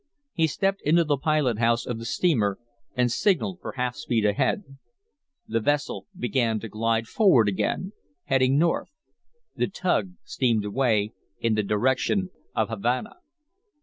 [0.33, 2.57] He stepped into the pilot house of the steamer
[2.95, 4.63] and signaled for half speed ahead.
[5.47, 7.93] The vessel began to glide slowly forward again,
[8.23, 8.89] heading north;
[9.55, 13.17] the tug steamed away in the direction of Havana.